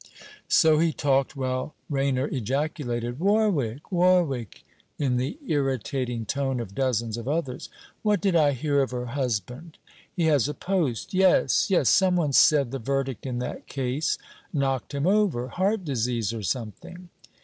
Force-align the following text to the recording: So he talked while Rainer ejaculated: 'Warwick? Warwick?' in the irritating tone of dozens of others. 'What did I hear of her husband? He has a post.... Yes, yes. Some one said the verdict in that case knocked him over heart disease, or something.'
So 0.49 0.79
he 0.79 0.91
talked 0.91 1.35
while 1.35 1.75
Rainer 1.87 2.25
ejaculated: 2.25 3.19
'Warwick? 3.19 3.91
Warwick?' 3.91 4.63
in 4.97 5.17
the 5.17 5.37
irritating 5.45 6.25
tone 6.25 6.59
of 6.59 6.73
dozens 6.73 7.17
of 7.17 7.27
others. 7.27 7.69
'What 8.01 8.19
did 8.19 8.35
I 8.35 8.53
hear 8.53 8.81
of 8.81 8.89
her 8.89 9.05
husband? 9.05 9.77
He 10.11 10.23
has 10.25 10.47
a 10.49 10.55
post.... 10.55 11.13
Yes, 11.13 11.69
yes. 11.69 11.87
Some 11.89 12.15
one 12.15 12.33
said 12.33 12.71
the 12.71 12.79
verdict 12.79 13.27
in 13.27 13.37
that 13.45 13.67
case 13.67 14.17
knocked 14.51 14.95
him 14.95 15.05
over 15.05 15.49
heart 15.49 15.85
disease, 15.85 16.33
or 16.33 16.41
something.' 16.41 17.09